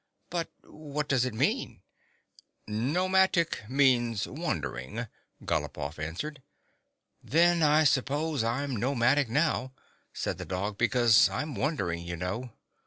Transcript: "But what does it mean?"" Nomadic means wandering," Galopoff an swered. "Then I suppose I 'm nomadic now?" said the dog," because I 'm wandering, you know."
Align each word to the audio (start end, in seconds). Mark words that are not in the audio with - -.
"But 0.31 0.49
what 0.63 1.07
does 1.07 1.25
it 1.25 1.33
mean?"" 1.35 1.83
Nomadic 2.67 3.69
means 3.69 4.27
wandering," 4.27 5.05
Galopoff 5.45 5.99
an 5.99 6.15
swered. 6.15 6.39
"Then 7.23 7.61
I 7.61 7.83
suppose 7.83 8.43
I 8.43 8.63
'm 8.63 8.75
nomadic 8.77 9.29
now?" 9.29 9.73
said 10.11 10.39
the 10.39 10.45
dog," 10.45 10.75
because 10.79 11.29
I 11.29 11.43
'm 11.43 11.53
wandering, 11.53 11.99
you 12.03 12.17
know." 12.17 12.51